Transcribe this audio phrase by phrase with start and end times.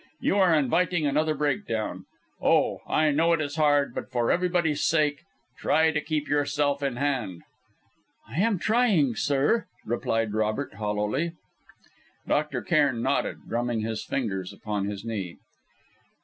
[0.19, 2.05] You are inviting another breakdown.
[2.41, 2.79] Oh!
[2.87, 5.19] I know it is hard; but for everybody's sake
[5.59, 7.43] try to keep yourself in hand."
[8.27, 11.33] "I am trying, sir," replied Robert hollowly.
[12.27, 12.63] Dr.
[12.63, 15.37] Cairn nodded, drumming his fingers upon his knee.